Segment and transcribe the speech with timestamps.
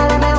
[0.00, 0.29] mala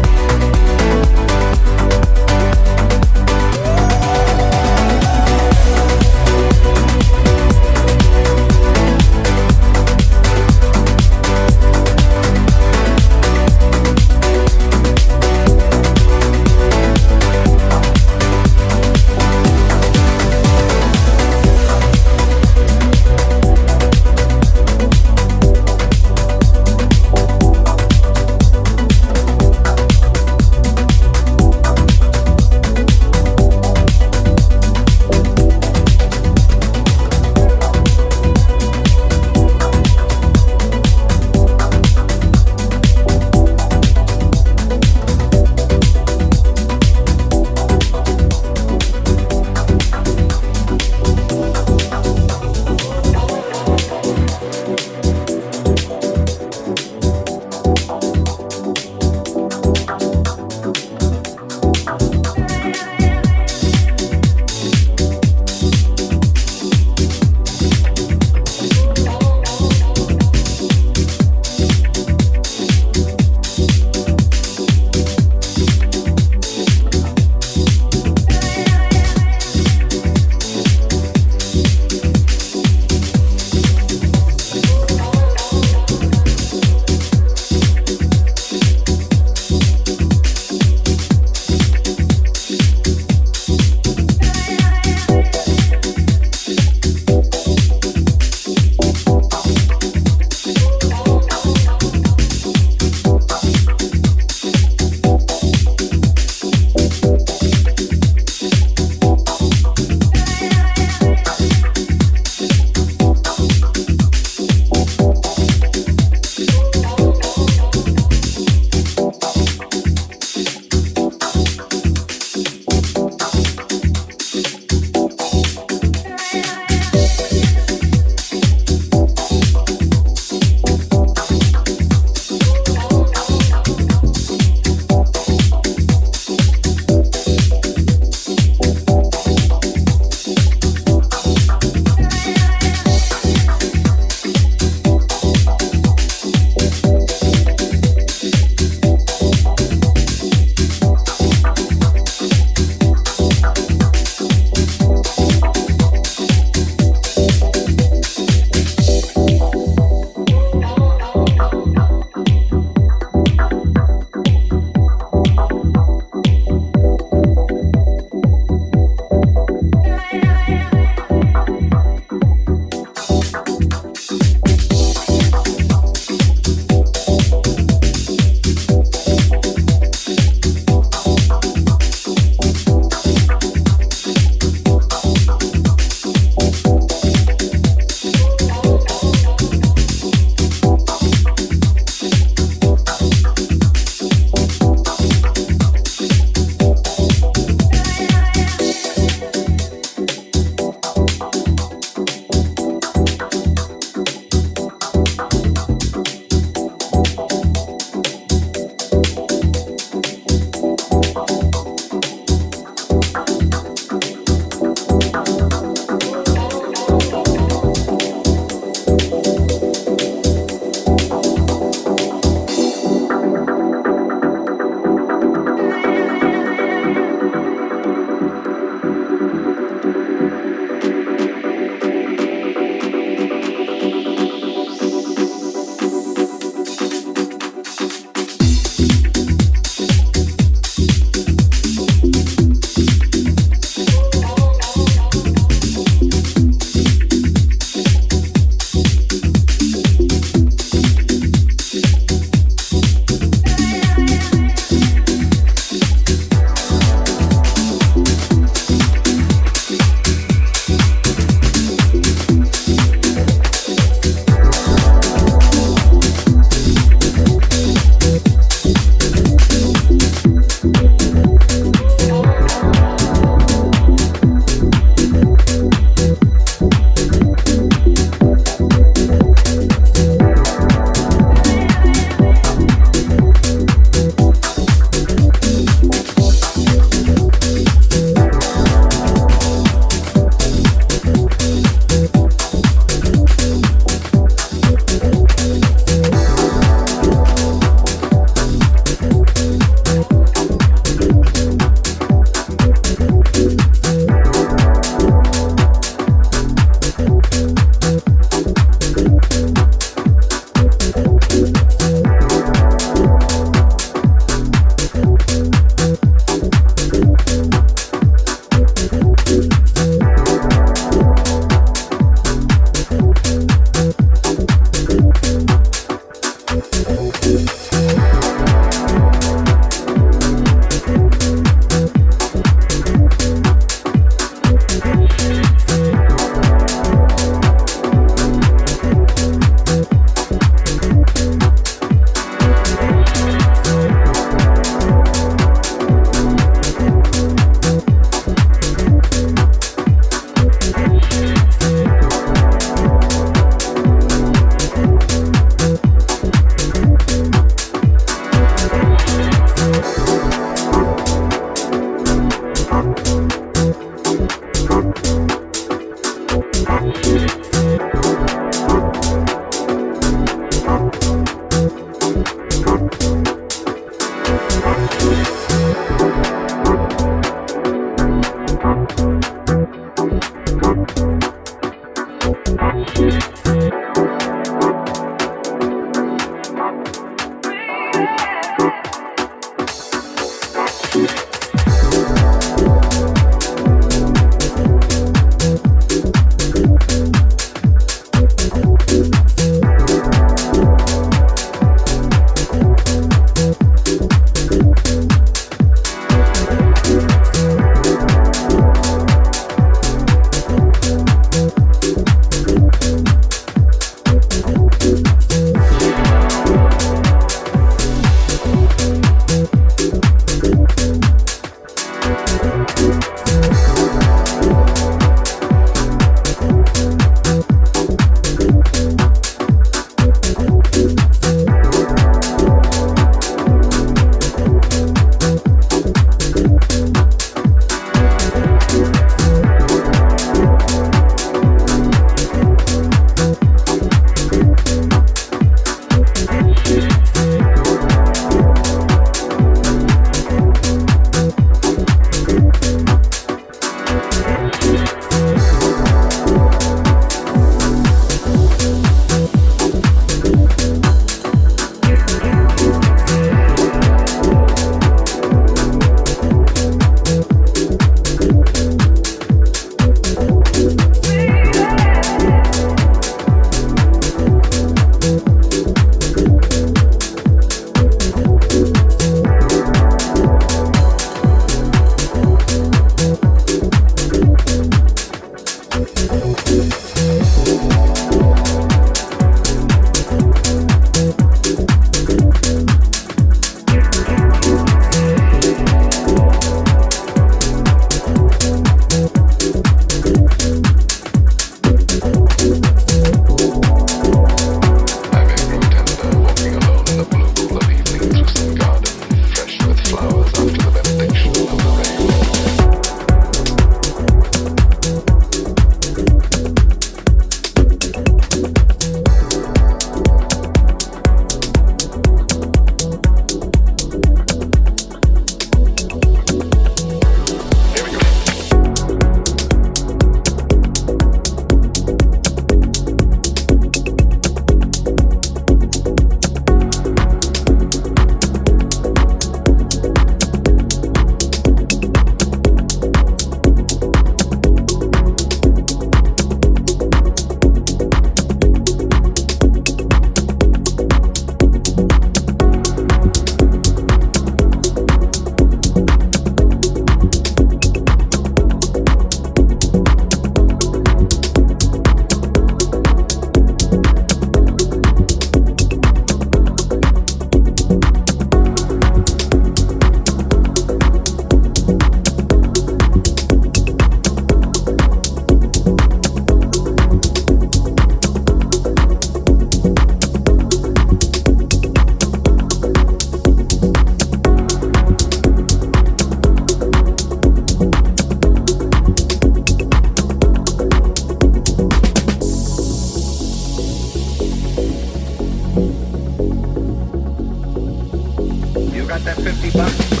[599.07, 600.00] after the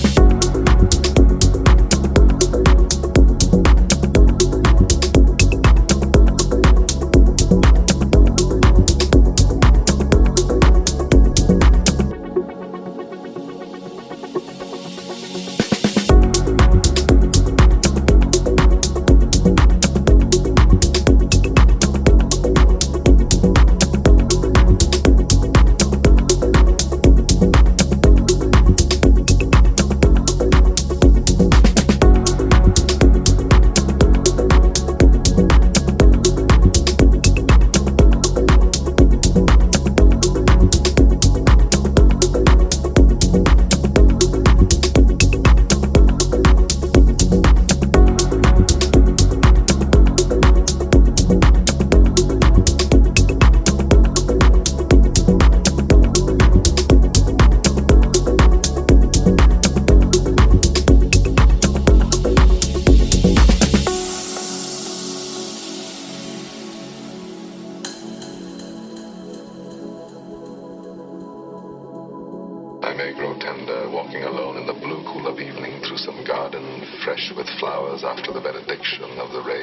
[79.03, 79.60] of the rain.